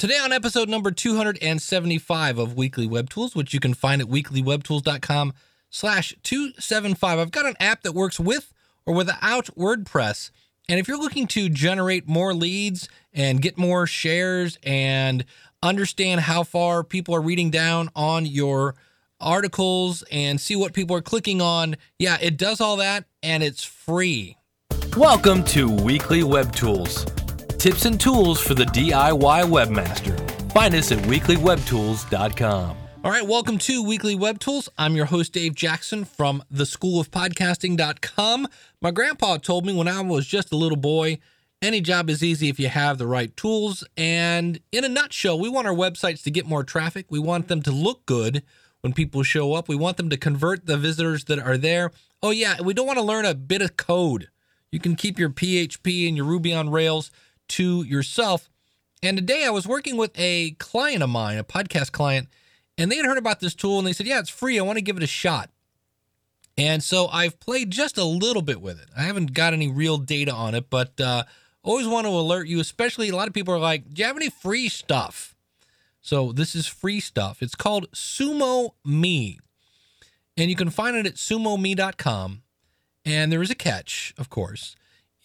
[0.00, 5.34] Today on episode number 275 of Weekly Web Tools, which you can find at weeklywebtools.com
[5.68, 7.18] slash 275.
[7.18, 8.50] I've got an app that works with
[8.86, 10.30] or without WordPress.
[10.70, 15.26] And if you're looking to generate more leads and get more shares and
[15.62, 18.76] understand how far people are reading down on your
[19.20, 23.64] articles and see what people are clicking on, yeah, it does all that and it's
[23.64, 24.38] free.
[24.96, 27.04] Welcome to Weekly Web Tools
[27.60, 30.18] tips and tools for the DIY webmaster.
[30.52, 32.76] Find us at weeklywebtools.com.
[33.04, 34.70] All right, welcome to Weekly Web Tools.
[34.78, 38.48] I'm your host, Dave Jackson from the School of Podcasting.com.
[38.80, 41.18] My grandpa told me when I was just a little boy,
[41.60, 43.84] any job is easy if you have the right tools.
[43.94, 47.06] And in a nutshell, we want our websites to get more traffic.
[47.10, 48.42] We want them to look good
[48.80, 49.68] when people show up.
[49.68, 51.90] We want them to convert the visitors that are there.
[52.22, 54.28] Oh, yeah, we don't want to learn a bit of code.
[54.72, 57.10] You can keep your PHP and your Ruby on Rails
[57.50, 58.48] to yourself.
[59.02, 62.28] And today I was working with a client of mine, a podcast client,
[62.76, 64.58] and they had heard about this tool and they said, Yeah, it's free.
[64.58, 65.50] I want to give it a shot.
[66.58, 68.88] And so I've played just a little bit with it.
[68.96, 71.24] I haven't got any real data on it, but uh,
[71.62, 74.16] always want to alert you, especially a lot of people are like, Do you have
[74.16, 75.34] any free stuff?
[76.02, 77.42] So this is free stuff.
[77.42, 79.38] It's called Sumo Me.
[80.36, 82.42] And you can find it at sumome.com.
[83.04, 84.76] And there is a catch, of course.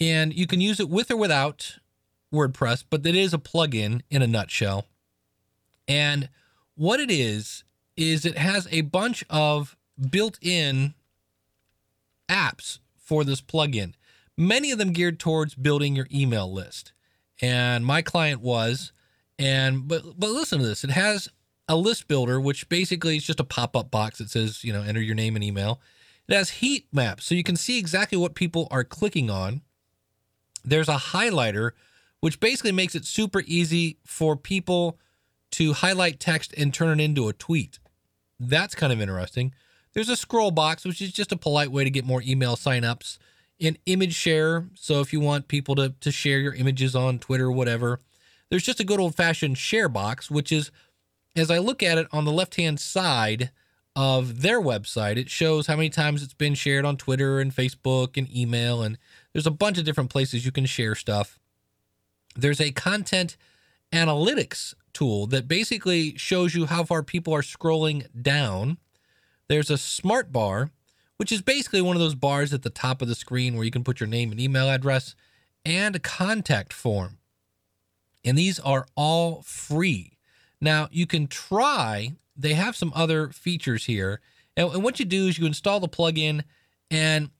[0.00, 1.78] And you can use it with or without
[2.34, 4.86] WordPress, but it is a plugin in a nutshell.
[5.88, 6.28] And
[6.74, 7.64] what it is,
[7.96, 9.76] is it has a bunch of
[10.10, 10.94] built in
[12.28, 13.94] apps for this plugin,
[14.36, 16.92] many of them geared towards building your email list.
[17.40, 18.92] And my client was,
[19.38, 20.84] and but but listen to this.
[20.84, 21.28] It has
[21.68, 25.00] a list builder, which basically is just a pop-up box that says, you know, enter
[25.00, 25.80] your name and email.
[26.28, 29.62] It has heat maps, so you can see exactly what people are clicking on.
[30.64, 31.72] There's a highlighter
[32.24, 34.98] which basically makes it super easy for people
[35.50, 37.78] to highlight text and turn it into a tweet.
[38.40, 39.52] That's kind of interesting.
[39.92, 43.18] There's a scroll box, which is just a polite way to get more email signups.
[43.60, 47.48] An image share, so if you want people to, to share your images on Twitter
[47.48, 48.00] or whatever.
[48.48, 50.70] There's just a good old fashioned share box, which is,
[51.36, 53.50] as I look at it on the left hand side
[53.94, 58.16] of their website, it shows how many times it's been shared on Twitter and Facebook
[58.16, 58.82] and email.
[58.82, 58.96] And
[59.34, 61.38] there's a bunch of different places you can share stuff.
[62.34, 63.36] There's a content
[63.92, 68.78] analytics tool that basically shows you how far people are scrolling down.
[69.48, 70.70] There's a smart bar,
[71.16, 73.70] which is basically one of those bars at the top of the screen where you
[73.70, 75.14] can put your name and email address,
[75.64, 77.18] and a contact form.
[78.24, 80.18] And these are all free.
[80.60, 84.20] Now, you can try, they have some other features here.
[84.56, 86.42] And, what you do is you install the plugin,
[86.90, 87.30] and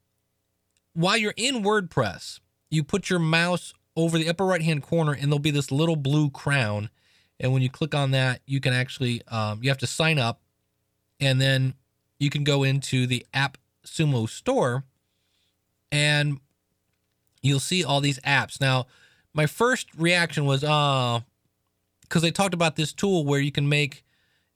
[0.93, 2.41] while you're in WordPress,
[2.71, 5.97] you put your mouse over the upper right hand corner, and there'll be this little
[5.97, 6.91] blue crown.
[7.41, 10.41] And when you click on that, you can actually um, you have to sign up,
[11.21, 11.75] and then
[12.19, 14.85] you can go into the App Sumo store,
[15.91, 16.41] and
[17.43, 18.61] you'll see all these apps.
[18.61, 18.87] Now,
[19.33, 21.21] my first reaction was, uh,
[22.03, 24.05] because they talked about this tool where you can make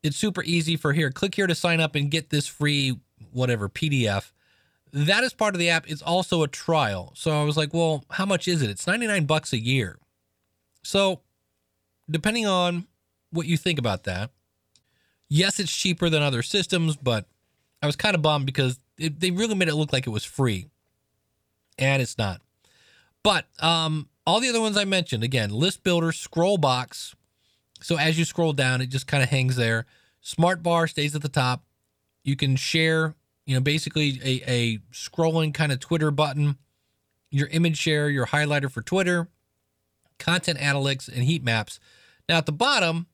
[0.03, 1.11] it's super easy for here.
[1.11, 2.99] Click here to sign up and get this free
[3.33, 4.31] whatever PDF
[4.93, 5.89] that is part of the app.
[5.89, 7.13] It's also a trial.
[7.15, 8.71] So I was like, well, how much is it?
[8.71, 9.99] It's 99 bucks a year.
[10.83, 11.21] So
[12.11, 12.87] depending on
[13.31, 14.31] what you think about that,
[15.29, 17.27] yes, it's cheaper than other systems, but
[17.83, 20.25] I was kind of bummed because it, they really made it look like it was
[20.25, 20.69] free.
[21.79, 22.41] And it's not.
[23.23, 27.15] But um, all the other ones I mentioned, again, list builder, scroll box.
[27.81, 29.87] So as you scroll down, it just kind of hangs there.
[30.21, 31.63] Smart bar stays at the top.
[32.25, 33.15] You can share
[33.49, 36.59] you know, basically a, a scrolling kind of Twitter button,
[37.31, 39.31] your image share, your highlighter for Twitter,
[40.19, 41.81] content analytics, and heat maps.
[42.29, 43.07] Now at the bottom,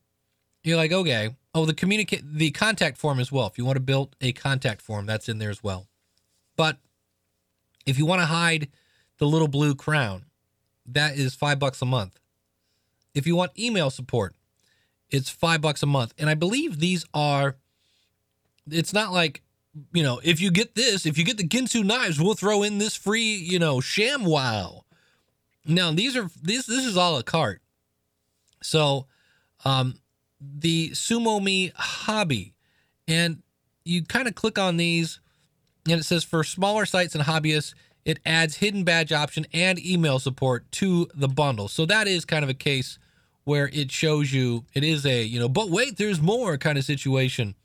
[0.61, 3.47] you're like, okay, oh, the communicate the contact form as well.
[3.47, 5.87] If you want to build a contact form, that's in there as well.
[6.57, 6.79] But
[7.85, 8.67] if you want to hide
[9.19, 10.25] the little blue crown,
[10.85, 12.19] that is five bucks a month.
[13.13, 14.35] If you want email support,
[15.09, 16.13] it's five bucks a month.
[16.17, 17.55] And I believe these are,
[18.69, 19.41] it's not like
[19.93, 22.77] you know, if you get this, if you get the Ginsu knives, we'll throw in
[22.77, 24.85] this free, you know, sham wow.
[25.65, 27.61] Now these are this this is all a cart.
[28.61, 29.07] So,
[29.63, 29.95] um,
[30.39, 32.53] the Sumo Me hobby,
[33.07, 33.41] and
[33.83, 35.19] you kind of click on these,
[35.89, 37.73] and it says for smaller sites and hobbyists,
[38.05, 41.67] it adds hidden badge option and email support to the bundle.
[41.67, 42.99] So that is kind of a case
[43.43, 46.83] where it shows you it is a you know, but wait, there's more kind of
[46.83, 47.55] situation.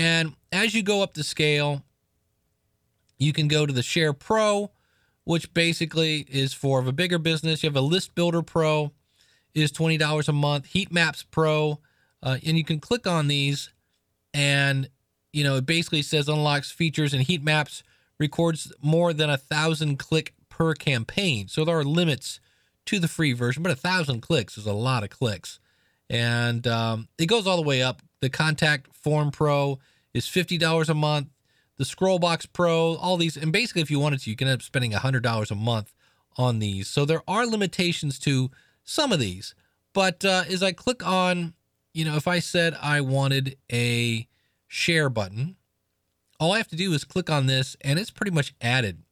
[0.00, 1.84] And as you go up the scale,
[3.18, 4.70] you can go to the Share Pro,
[5.24, 7.62] which basically is for a bigger business.
[7.62, 8.92] You have a List Builder Pro.
[9.54, 10.64] is $20 a month.
[10.64, 11.80] Heat Maps Pro,
[12.22, 13.74] uh, and you can click on these
[14.32, 14.88] and
[15.32, 17.82] you know it basically says unlocks features and heat maps
[18.18, 22.38] records more than a thousand click per campaign so there are limits
[22.86, 25.58] to the free version but a thousand clicks is a lot of clicks
[26.08, 29.78] and um, it goes all the way up the contact form pro
[30.14, 31.28] is $50 a month
[31.76, 34.62] the scrollbox pro all these and basically if you wanted to you can end up
[34.62, 35.94] spending $100 a month
[36.36, 38.50] on these so there are limitations to
[38.84, 39.54] some of these
[39.92, 41.54] but uh, as i click on
[41.92, 44.28] you know, if I said I wanted a
[44.68, 45.56] share button,
[46.38, 49.02] all I have to do is click on this and it's pretty much added.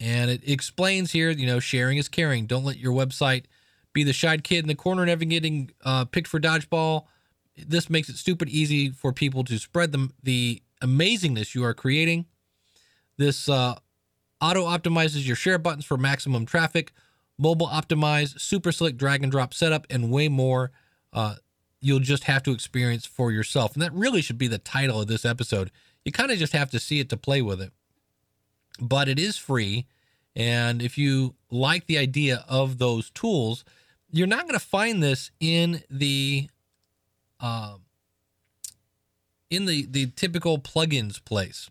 [0.00, 2.46] And it explains here, you know, sharing is caring.
[2.46, 3.46] Don't let your website
[3.92, 7.06] be the shy kid in the corner never getting uh, picked for dodgeball.
[7.66, 12.26] This makes it stupid easy for people to spread the, the amazingness you are creating.
[13.16, 13.74] This uh,
[14.40, 16.92] auto optimizes your share buttons for maximum traffic,
[17.36, 20.70] mobile optimize, super slick drag and drop setup, and way more.
[21.12, 21.36] Uh,
[21.80, 23.74] you'll just have to experience for yourself.
[23.74, 25.70] And that really should be the title of this episode.
[26.04, 27.72] You kind of just have to see it to play with it.
[28.80, 29.86] But it is free.
[30.34, 33.64] And if you like the idea of those tools,
[34.10, 36.48] you're not going to find this in the
[37.40, 37.76] uh,
[39.50, 41.70] in the the typical plugins place.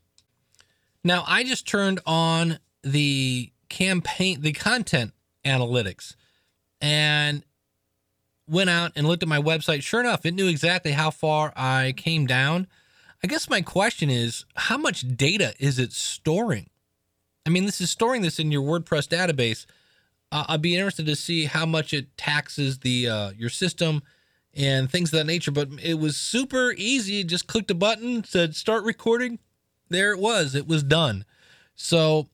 [1.04, 5.14] Now, I just turned on the campaign the content
[5.46, 6.16] analytics
[6.82, 7.44] and
[8.48, 9.84] went out and looked at my website.
[9.84, 12.68] Sure enough, it knew exactly how far I came down.
[13.24, 16.70] I guess my question is how much data is it storing?
[17.46, 19.66] I mean, this is storing this in your WordPress database.
[20.32, 24.04] Uh, I'd be interested to see how much it taxes the uh, your system
[24.58, 25.52] and things of that nature.
[25.52, 27.24] But it was super easy.
[27.24, 29.40] Just clicked a button, said start recording.
[29.90, 30.56] There it was.
[30.56, 31.24] It was done.
[31.76, 32.28] So,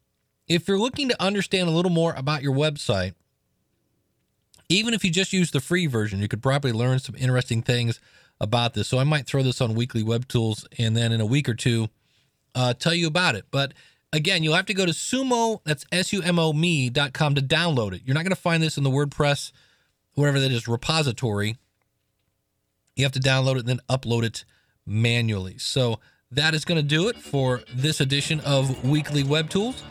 [0.47, 3.13] if you're looking to understand a little more about your website,
[4.69, 7.99] even if you just use the free version, you could probably learn some interesting things
[8.39, 8.87] about this.
[8.87, 11.53] So I might throw this on Weekly Web Tools and then in a week or
[11.53, 11.89] two
[12.55, 13.45] uh, tell you about it.
[13.51, 13.73] But
[14.11, 18.01] again, you'll have to go to sumo, that's S-U-M-O me.com to download it.
[18.05, 19.51] You're not going to find this in the WordPress,
[20.13, 21.57] whatever that is, repository.
[22.95, 24.45] You have to download it and then upload it
[24.85, 25.57] manually.
[25.57, 25.99] So
[26.31, 29.83] that is going to do it for this edition of Weekly Web Tools.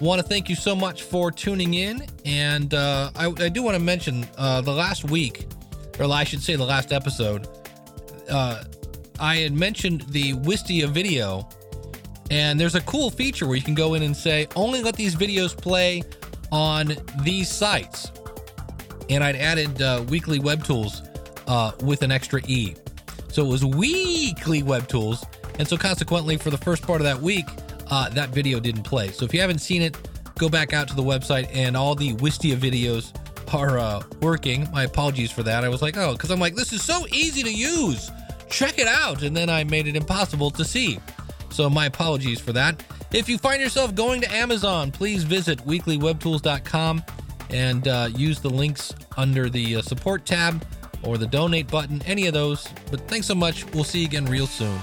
[0.00, 2.06] Want to thank you so much for tuning in.
[2.24, 5.46] And uh, I, I, do want to mention uh, the last week,
[5.98, 7.46] or I should say the last episode,
[8.28, 8.64] uh,
[9.20, 11.48] I had mentioned the Wistia video.
[12.30, 15.14] And there's a cool feature where you can go in and say, only let these
[15.14, 16.02] videos play
[16.50, 18.10] on these sites.
[19.08, 21.02] And I'd added uh, weekly web tools
[21.52, 22.74] uh, with an extra E.
[23.28, 25.22] So it was weekly web tools.
[25.58, 27.44] And so consequently, for the first part of that week,
[27.90, 29.10] uh, that video didn't play.
[29.10, 29.94] So if you haven't seen it,
[30.38, 33.12] go back out to the website and all the Wistia videos
[33.52, 34.66] are uh, working.
[34.72, 35.62] My apologies for that.
[35.62, 38.10] I was like, oh, because I'm like, this is so easy to use.
[38.48, 39.22] Check it out.
[39.22, 41.00] And then I made it impossible to see.
[41.50, 42.82] So my apologies for that.
[43.12, 47.02] If you find yourself going to Amazon, please visit weeklywebtools.com
[47.50, 50.64] and uh, use the links under the uh, support tab
[51.02, 52.68] or the donate button, any of those.
[52.90, 53.64] But thanks so much.
[53.72, 54.78] We'll see you again real soon.